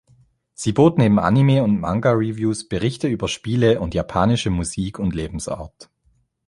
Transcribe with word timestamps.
Sie 0.55 0.73
bot 0.73 0.97
neben 0.97 1.19
Anime- 1.19 1.61
und 1.61 1.79
Manga-Reviews 1.79 2.67
Berichte 2.67 3.07
über 3.07 3.27
Spiele 3.27 3.79
und 3.79 3.93
japanische 3.93 4.49
Musik 4.49 4.97
und 4.97 5.13
Lebensart. 5.13 5.91